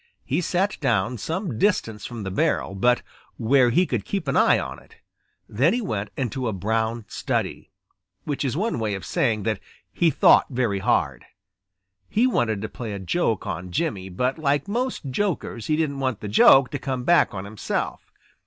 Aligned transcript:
He 0.25 0.41
sat 0.41 0.79
down 0.79 1.19
some 1.19 1.59
distance 1.59 2.07
from 2.07 2.23
the 2.23 2.31
barrel 2.31 2.73
but 2.73 3.03
where 3.37 3.69
he 3.69 3.85
could 3.85 4.03
keep 4.03 4.27
an 4.27 4.35
eye 4.35 4.57
on 4.57 4.79
it. 4.79 4.95
Then 5.47 5.73
he 5.75 5.79
went 5.81 6.09
into 6.17 6.47
a 6.47 6.53
brown 6.53 7.05
study, 7.07 7.69
which 8.23 8.43
is 8.43 8.57
one 8.57 8.79
way 8.79 8.95
of 8.95 9.05
saying 9.05 9.43
that 9.43 9.59
he 9.93 10.09
thought 10.09 10.47
very 10.49 10.79
hard. 10.79 11.25
He 12.09 12.25
wanted 12.25 12.63
to 12.63 12.67
play 12.67 12.93
a 12.93 12.97
joke 12.99 13.45
on 13.45 13.69
Jimmy, 13.69 14.09
but 14.09 14.39
like 14.39 14.67
most 14.67 15.05
jokers 15.11 15.67
he 15.67 15.75
didn't 15.75 15.99
want 15.99 16.19
the 16.19 16.27
joke 16.27 16.71
to 16.71 16.79
come 16.79 17.03
back 17.03 17.35
on 17.35 17.45
himself. 17.45 18.11